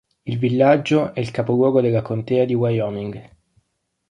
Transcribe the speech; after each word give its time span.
Il 0.25 0.39
villaggio 0.39 1.13
è 1.13 1.19
il 1.19 1.29
capoluogo 1.29 1.79
della 1.79 2.01
contea 2.01 2.43
di 2.45 2.55
Wyoming. 2.55 3.33